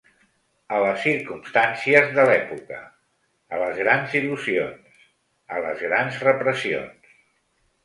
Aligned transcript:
A 0.77 0.77
les 0.83 1.03
circumstàncies 1.07 2.09
de 2.15 2.25
l’època, 2.29 2.79
a 3.57 3.61
les 3.65 3.83
grans 3.83 4.17
il·lusions, 4.21 5.07
a 5.59 5.63
les 5.69 5.87
grans 5.91 6.21
repressions. 6.31 7.17